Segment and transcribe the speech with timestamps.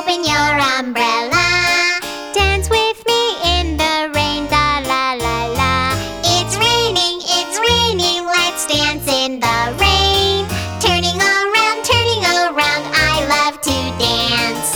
[0.00, 2.00] Open your umbrella.
[2.32, 4.46] Dance with me in the rain.
[4.48, 5.92] Da la la la.
[6.24, 8.24] It's raining, it's raining.
[8.24, 10.46] Let's dance in the rain.
[10.80, 12.82] Turning around, turning around.
[12.96, 14.68] I love to dance.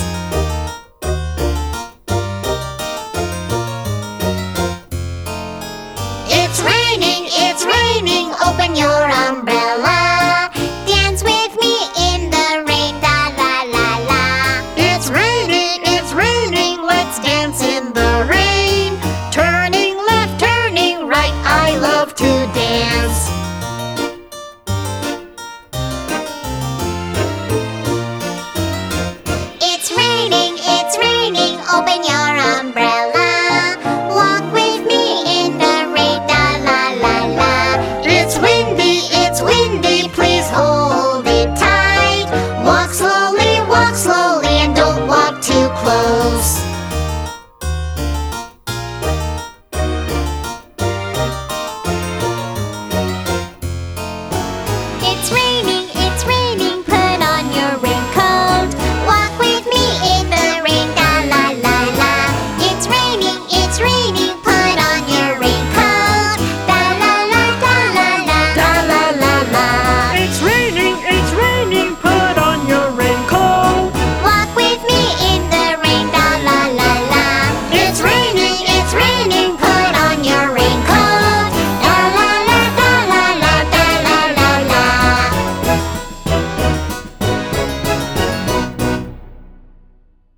[6.29, 8.35] It's raining, it's raining.
[8.45, 9.64] Open your umbrella.